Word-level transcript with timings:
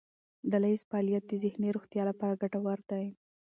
ډلهییز 0.51 0.81
فعالیت 0.89 1.23
د 1.27 1.33
ذهني 1.43 1.69
روغتیا 1.75 2.03
لپاره 2.09 2.39
ګټور 2.41 2.79
دی. 2.89 3.05